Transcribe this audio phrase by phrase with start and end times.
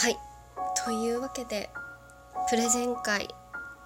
[0.00, 0.16] はい。
[0.82, 1.68] というわけで
[2.48, 3.28] プレゼン会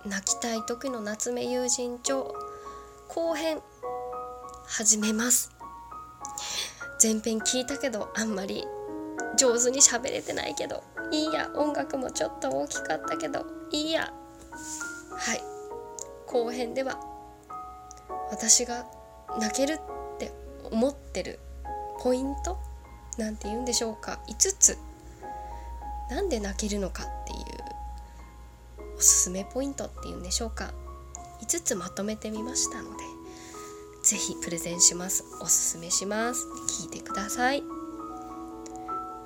[0.07, 2.33] 泣きたい時の夏目友人帳
[3.09, 3.59] 後編
[4.65, 5.51] 始めます。
[7.03, 8.65] 前編聞いたけどあんまり
[9.37, 11.51] 上手に喋れてないけどいいや。
[11.57, 14.13] 音楽もちょっと大きかったけどいいや。
[15.17, 15.43] はい。
[16.29, 16.97] 後編では
[18.31, 18.87] 私が
[19.41, 19.81] 泣ける
[20.15, 20.33] って
[20.71, 21.41] 思ってる
[21.99, 22.57] ポイント
[23.19, 24.21] なんて言うんでしょうか。
[24.29, 24.79] 5つ。
[26.11, 30.73] なんで泣けるのかっていうおすすめポイントっていうんでしょうか。
[31.43, 33.05] 5つまとめてみましたので
[34.03, 35.25] 是非プレゼンします。
[35.41, 36.47] おすすめします。
[36.83, 37.63] 聞いてください。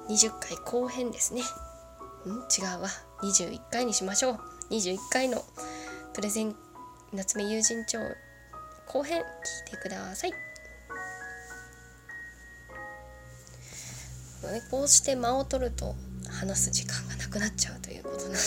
[0.09, 1.43] 20回後編ですね。
[1.43, 1.45] ん？
[1.45, 2.89] 違うわ。
[3.23, 4.41] 21回にしましょう。
[4.71, 5.45] 21回の
[6.15, 6.57] プレゼン
[7.13, 7.99] 夏目友人帳
[8.87, 9.21] 後編。
[9.21, 10.33] 聞いてください。
[14.71, 15.95] こうして間を取ると
[16.39, 18.31] 話す時間がなくなっちゃうということなんで。
[18.31, 18.39] はい、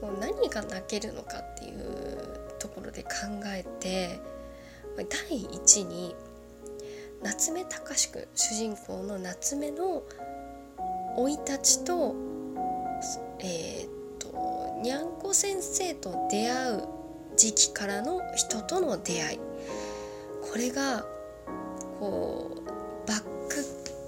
[0.00, 3.08] こう何が泣けるのかっていうところで考
[3.46, 4.20] えて
[4.96, 6.14] 第一に
[7.22, 10.02] 夏目隆君主人公の夏目の
[11.16, 12.14] 生い立ちと
[13.40, 16.82] えー、っとにゃんこ先生と出会う
[17.36, 19.38] 時期からの人との出会い。
[20.42, 21.04] これが
[21.98, 22.55] こう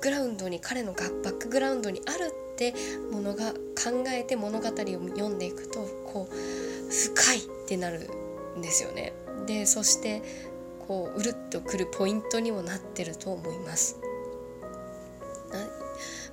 [0.09, 2.73] グラウンドに彼のバックグラウンドにあるって
[3.12, 8.09] ものが考えて物語を読んでいくとこう深いってなる
[8.56, 9.12] んですよね。
[9.47, 10.23] でそして
[10.87, 13.98] こううるっとくるポイントにもなってると思います。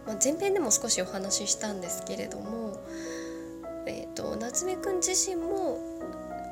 [0.06, 2.78] まあ、前編でも少しお話ししたんですけれども、
[3.88, 5.80] えーと、夏目くん自身も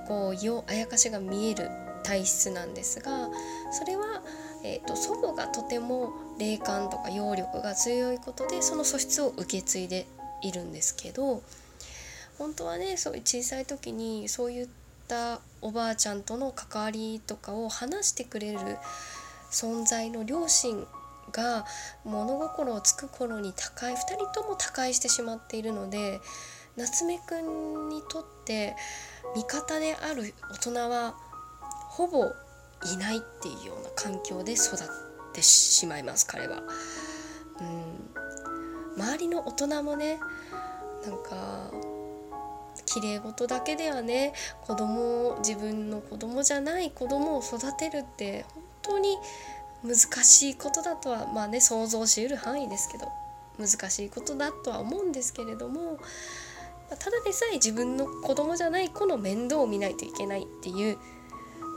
[0.08, 1.70] こうよあやかしが見える
[2.04, 3.30] 体質なんですが
[3.72, 4.24] それは、
[4.64, 10.08] えーと、祖母がとても霊感とか揚力が強いことでその素質を受け継いで
[10.42, 11.42] いるんですけど
[12.38, 14.68] 本当はねそういう小さい時にそういっ
[15.08, 18.60] たおばあちゃんとの関わりとかを話してくれる
[19.52, 20.86] 存在の両親
[21.32, 21.66] が
[22.04, 26.20] 物心をつく頃に他界2人とも他界してしまっているので
[26.76, 28.76] 夏目くんにとって
[29.36, 31.14] 味方である大人は
[31.90, 32.34] ほぼ
[32.94, 34.78] いないっていうような環境で育っ
[35.34, 36.62] てしまいます彼は。
[37.60, 38.14] うん
[38.96, 40.20] 周りの大人もね
[41.04, 41.72] なんか
[42.86, 49.18] 綺麗事だけではね子供自分の子供じゃない子供を育てるって本当に
[49.84, 53.08] 難しいことだとはまあね想像しうる範囲ですけど
[53.58, 56.00] 難しいことだとは思うんですけれども
[56.90, 60.98] ただでさえ自分の子供じゃない子の面倒を見ないといけないっていう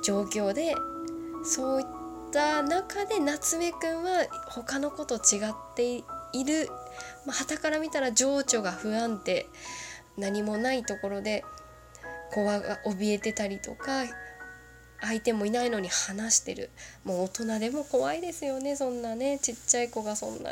[0.04, 0.74] 状況で
[1.46, 1.86] そういっ
[2.32, 6.02] た中で夏目くんは他の子と違って
[6.32, 6.68] いる。
[7.24, 9.46] まあ、から見たら情緒が不安定
[10.16, 11.44] 何もないところで
[12.32, 14.04] 怖が怯えてたりとか
[15.00, 16.70] 相手もいないのに話してる。
[17.04, 19.38] もう大人でも怖いですよねそんなね。
[19.40, 20.50] ちっちゃい子がそんな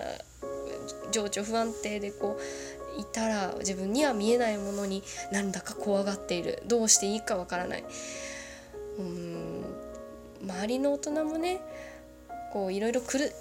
[1.10, 6.62] 情緒不安定でこういたら自分には見えないものになんだか怖がっている。
[6.66, 7.84] どうしていいかわからない。
[8.98, 9.43] うん
[10.44, 11.60] 周りの大人もね
[12.52, 13.32] こういろいろくる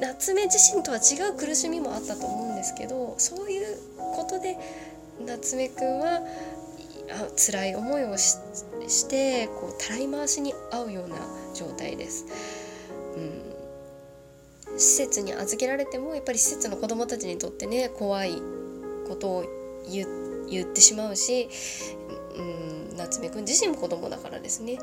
[0.00, 3.76] 夏目自身とは違う苦しみもあったと思うんですけどそういう
[4.14, 4.56] ことで
[5.26, 6.20] 夏目くんは
[7.36, 11.16] 辛い思いをしてこうたらい回しに合うような
[11.54, 12.26] 状態です。
[14.68, 18.40] うん、施設に預けられてもやっぱり施設の子どもたちにとってね怖い
[19.08, 19.44] ことを
[19.88, 21.48] 言ってしまうし、
[22.36, 22.42] う
[22.92, 24.78] ん、夏目くん自身も子供だからですね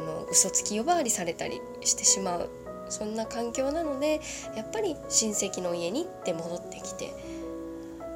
[0.00, 2.50] あの嘘つき呼ばわりされたりしてしまう
[2.88, 4.20] そんな環境なので
[4.56, 7.12] やっぱり親戚の家にって戻ってきて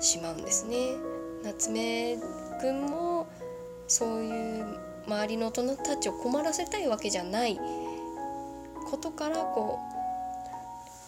[0.00, 0.96] しまうんですね。
[1.44, 2.16] 夏目
[2.60, 3.26] くんも
[3.86, 4.66] そういう
[5.06, 7.60] 周りの大人たちを困らせたいわけじゃない
[8.90, 9.78] ことからこ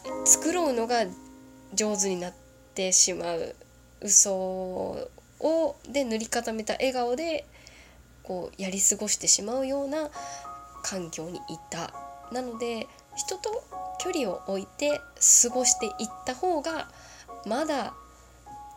[0.04, 1.06] う繕うのが
[1.72, 2.34] 上手になっ
[2.74, 3.56] てしまう
[4.02, 7.46] 嘘をで塗り固めた笑顔で
[8.22, 10.10] こうやり過ごしてしまうような
[10.88, 11.40] 環境にい
[11.70, 11.92] た。
[12.32, 13.64] なので人と
[13.98, 15.00] 距離を置いて
[15.42, 15.92] 過ごしていっ
[16.24, 16.88] た方が
[17.46, 17.94] まだ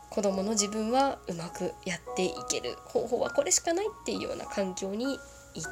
[0.10, 5.18] 子供の自分はうまくやっていける方法はこれしかないっていうような環境にい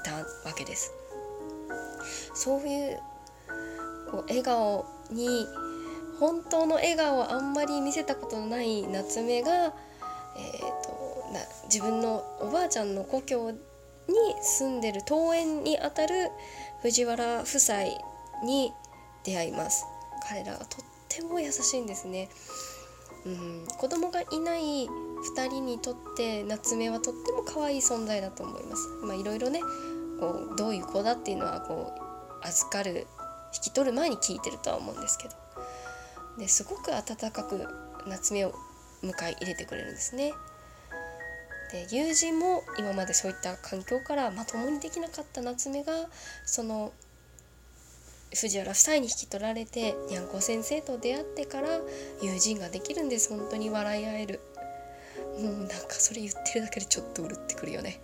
[0.03, 0.15] た
[0.47, 0.91] わけです。
[2.33, 2.99] そういう
[4.11, 5.47] こう笑顔に
[6.19, 9.71] 本当の笑顔をあんまり見せたことのない夏目が、えー
[10.83, 13.53] と、な自分のおばあちゃんの故郷
[14.41, 16.29] 住んでる桃園にあたる
[16.81, 17.83] 藤原夫妻
[18.43, 18.71] に
[19.23, 19.85] 出会います
[20.29, 22.29] 彼らがとってても優しいんですね。
[23.25, 24.87] うん、子供がいない
[25.35, 28.87] 2人にとって夏目はとっても可愛い存在だと思います。
[29.03, 29.61] まあ、いろいろね
[30.19, 31.93] こうどういう子だっていうのはこ
[32.41, 33.07] う預かる
[33.53, 35.35] 引き取る前に聞いてるとは思うんですけど
[36.37, 37.67] ですごく温かく
[38.07, 38.53] 夏目を
[39.03, 40.33] 迎え入れてくれるんですね。
[41.71, 45.93] で友人も今までそういった環境からまともにできなかった夏目が
[46.45, 46.93] その
[48.33, 51.67] 藤原夫妻に引き取られてにゃんこ先生と出会ってから
[52.21, 53.29] 友人ができるんです。
[53.29, 54.39] 本当に笑い合える。
[55.39, 57.99] もうなんかそれ言ってるだけでちょっとうるってくるよね。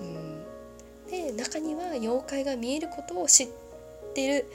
[0.00, 1.10] うん。
[1.10, 3.48] で中には妖怪が見えることを知っ
[4.14, 4.46] てる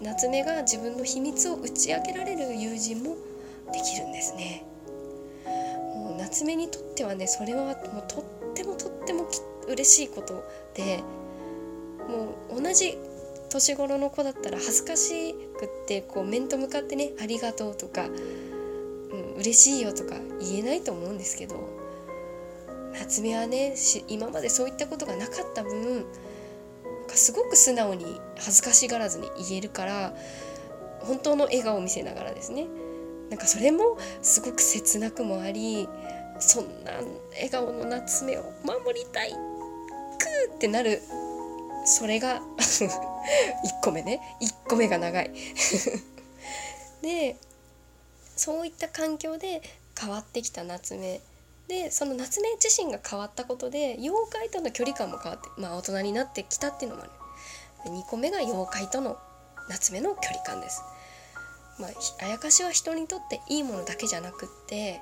[0.00, 3.16] 夏目が自分の秘密を打ち明けられる友人も
[3.72, 4.64] できるんですね。
[6.30, 7.74] 夏目にとってはねそれはもう
[8.06, 9.26] とってもとっても
[9.68, 10.44] 嬉しいこと
[10.74, 11.02] で
[12.08, 12.96] もう同じ
[13.48, 21.56] 年頃の子だったら恥ずかしくってこう面と向かってね「ありがとう」とか「うん、嬉しいよ」とか言えないと思うんですけど
[22.94, 23.74] 夏目はね
[24.06, 26.04] 今までそういったことがなかった分なん
[27.08, 30.14] かすごく素直に恥ずかしがらずに言えるから
[31.00, 32.68] 本当の笑顔を見せながらですね。
[33.30, 35.88] なんかそれもすごく切なくもあり
[36.40, 36.92] そんな
[37.32, 39.30] 笑顔の夏目を守りたい。
[39.30, 41.02] くーってなる。
[41.84, 44.20] それが 1個目ね。
[44.40, 45.30] 1個目が長い。
[47.02, 47.36] で
[48.36, 49.62] そういった環境で
[49.98, 51.20] 変わってきた夏目。
[51.68, 57.12] でその夏目自身が変わったことで妖怪との距離感も変わってまあ大人になってきたっていうのもある。
[57.90, 59.18] 2個目が妖怪との
[59.68, 60.82] 夏目の距離感です。
[61.78, 61.90] まあ
[62.24, 65.00] あやかしは人にとっていいものだけじゃなくって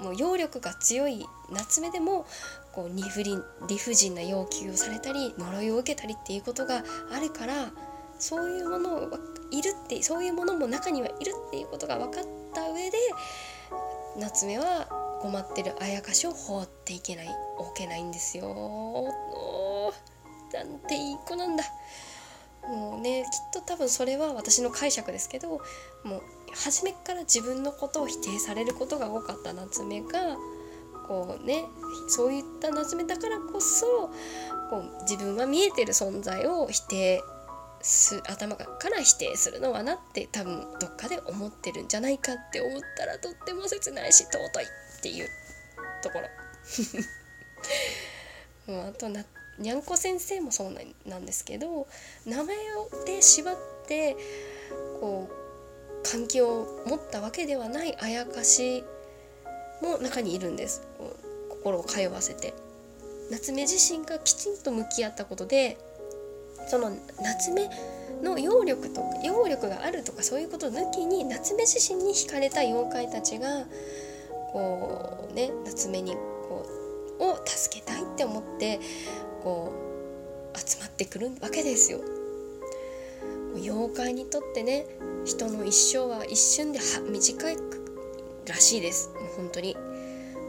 [0.00, 2.26] もう揚力が強い夏目でも
[2.72, 3.38] こう理不理
[3.68, 6.82] 理不尽な要求をされたり呪いを受けたりっていうことが
[7.12, 7.70] あるから
[8.18, 9.10] そういうものを
[9.50, 12.98] いるってそういうものも中にはいるっていうことが分かった上で
[14.18, 14.86] 夏目は
[15.20, 19.12] 困ってるあやかしを放っていけない置けないんですよ。
[20.52, 21.64] なんていい子なんだ。
[22.68, 25.60] もうねきっと多分それは私の解釈ですけど
[26.02, 26.22] もう
[26.54, 30.36] 初めから自分のことを否定されることが多かった夏目が
[31.06, 31.64] こうね
[32.08, 34.10] そういった夏目だからこそ
[34.70, 37.22] こう自分は見えてる存在を否定
[37.82, 45.28] す頭から否定するのはなって多分どっかで思ってるんじゃないかって思ったらとっても切ないし尊いっていう
[46.02, 46.28] ところ。
[48.72, 49.24] もうあとな
[49.58, 50.74] にゃんこ先生もそう
[51.06, 51.86] なんですけど
[52.24, 52.56] 名前
[53.04, 53.56] で縛っ
[53.86, 54.16] て
[55.00, 55.43] こう
[56.04, 58.84] 関係を持ったわけではないあやかし
[59.82, 60.86] も中にいるんです
[61.48, 62.54] 心を通わせて
[63.30, 65.78] 夏目自身がきちんと向き合ったことで
[66.68, 66.90] その
[67.22, 67.68] 夏目
[68.22, 73.64] の揚力とか揚力があるとかそういうこと抜きに夏目自身に惹かれた妖怪たちが
[74.52, 76.66] こうね夏目にこ
[77.18, 78.80] うを助けたいって思って
[79.42, 79.72] こ
[80.54, 82.00] う集まってくるわけですよ。
[83.56, 84.86] 妖怪にとってね
[85.24, 86.80] 人の一生は一瞬で
[87.10, 87.56] 短い
[88.46, 89.10] らしいです。
[89.14, 89.76] もう本当に。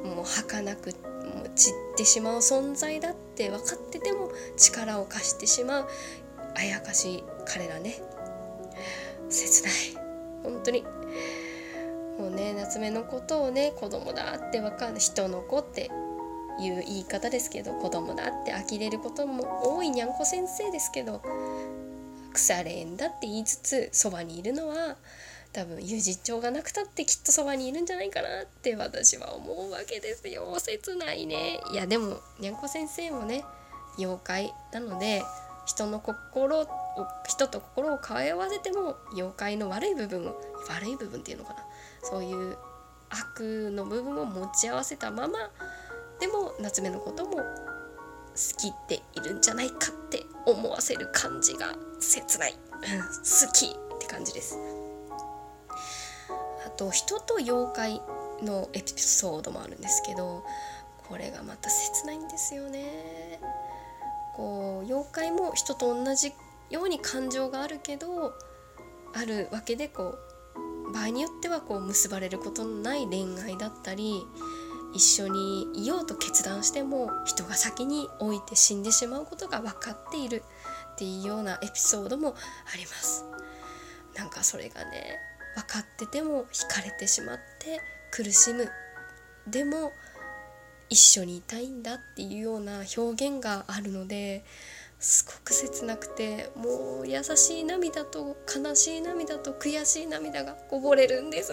[0.04, 5.88] もう儚くもう散ってしまう存在だって分かってても力を貸してしまう
[6.56, 7.96] あやかしい彼らね。
[9.30, 9.74] 切ない。
[10.44, 10.84] 本当に。
[12.20, 15.00] もうね夏目のことをね子供だって分かる。
[15.00, 15.90] 人の子って
[16.60, 21.22] いう言い方ですけど子供だって呆れることも多いにゃんこ先生ですけど
[22.36, 24.96] 腐れ縁だって言いつつそばにいるのは
[25.54, 30.54] 多分友人帳がなくたってきっとそばにいるんじゃないかなって私は思うわけですよ。
[30.60, 31.62] 切ないね。
[31.72, 33.46] いやでもにゃんこ先生もね
[33.98, 35.24] 妖怪なので
[35.66, 36.68] 人の心を
[37.28, 40.36] 人と心を通わせても妖怪の悪い部分を
[40.70, 41.60] 悪い部分っていうのかな。
[42.04, 42.58] そういう
[43.10, 45.40] 悪の部分を持ち合わせたまま
[46.20, 47.44] でも夏目のことも好
[48.58, 52.54] きっているんじゃないかって思わせる感じが切ない。
[52.54, 54.58] 好きって感じです。
[56.66, 58.02] あと人と妖怪
[58.42, 60.44] のエピソードもあるんですけど
[61.08, 63.40] これがまた切ないんですよね。
[64.36, 66.34] こう妖怪も人と同じ
[66.70, 68.34] ように感情があるけど
[69.14, 70.16] あるわけでこ
[70.88, 74.26] う場合によってはこう結ばれることのない恋愛だったり
[74.96, 80.44] 一緒にいようと決断しても人が先に置いて死んでしまうことが分かっている
[80.94, 82.30] っていうようなエピソードも
[82.74, 83.26] あります。
[84.16, 85.20] なんかそれがね
[85.56, 88.70] 分かってても惹かれてしまって苦しむ。
[89.46, 89.92] でも
[90.90, 94.46] 一緒にいたいんだっていうような表現があるので
[95.00, 101.52] すごく切なくてもう優しい涙と悲しい涙と悔しい涙がこぼれるんです。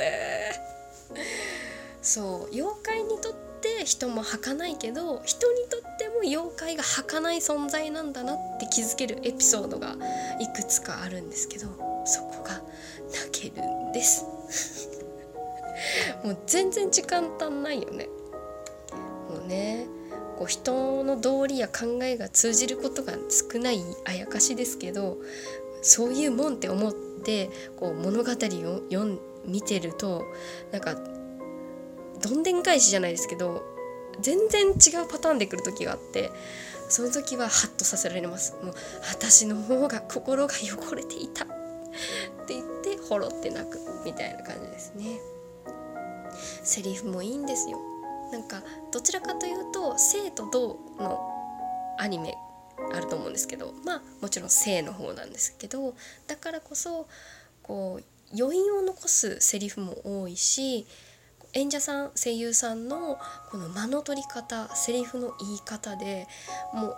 [2.03, 9.97] そう妖怪にとって人も儚いけど人にとっても妖怪が儚い存在なんだなって気づけるエピソードが
[10.41, 11.67] いくつかあるんですけど
[12.05, 12.61] そこが
[13.31, 14.27] 泣けるんです。
[16.25, 18.09] もう全然時間足んないよね。
[19.31, 19.87] もうね
[20.39, 25.19] こう人の道理や考えが通じることが少ないあやかしですけど
[25.83, 30.25] そういうもんって思ってこう物語を読ん見てると
[30.73, 30.97] なんか
[32.23, 33.63] どんでん返しじゃないですけど
[34.21, 36.31] 全然違うパターンで来る時があって
[36.89, 38.55] その時はハッとさせられます。
[38.63, 38.75] もう
[39.09, 41.45] 私の方が心が汚れていた。
[41.45, 41.49] っ
[42.47, 45.19] て言ってほろって泣くみたいな感じですね。
[46.63, 47.79] セリフもいいんですよ。
[48.31, 51.19] なんかどちらかというと生と動の
[51.99, 52.35] アニメ
[52.93, 55.95] あると思うんですけどまあもちろん生の方なんですけど
[56.27, 57.07] だからこそ
[57.63, 58.05] こう
[58.39, 60.87] 余韻を残すセリフも多いし
[61.55, 63.19] 演者さん声優さんの
[63.51, 66.27] この間の取り方セリフの言い方で
[66.73, 66.97] もう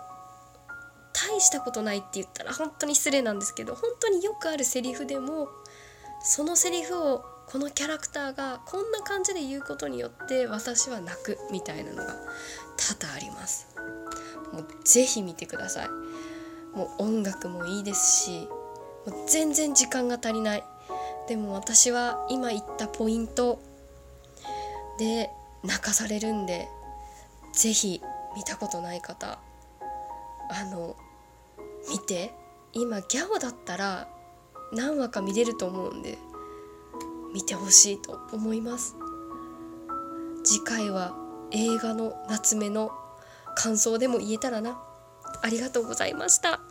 [1.13, 5.47] 大したことないって言ったら本当に失礼なんですけど本当によくあるセリフでも
[6.21, 12.15] そのセリフをこのキャラクターがこんな感じで言うことによって私は泣くみたいなのが
[12.77, 13.75] 多々あります。
[14.51, 15.89] もうぜひ見てください。
[16.75, 18.49] もう音楽もいいですし
[19.05, 20.63] もう全然時間が足りない。
[21.27, 23.61] でも私は今言ったポイント
[24.97, 25.31] で
[25.63, 26.67] 泣かされるんで
[27.53, 28.01] 是非
[28.35, 29.39] 見たことない方
[30.49, 30.95] あの
[31.89, 32.33] 見て
[32.73, 34.07] 今ギャオだったら
[34.73, 36.17] 何話か見れると思うんで
[37.33, 38.95] 見てほしいと思います。
[40.45, 41.13] 次回は
[41.51, 42.91] 映画の夏目の
[43.55, 44.81] 感想でも言えたらな。
[45.41, 46.61] ありがとうございました。